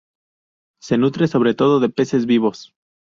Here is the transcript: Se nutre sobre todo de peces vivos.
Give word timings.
Se 0.81 0.97
nutre 0.97 1.27
sobre 1.27 1.53
todo 1.53 1.79
de 1.79 1.89
peces 1.89 2.25
vivos. 2.25 2.73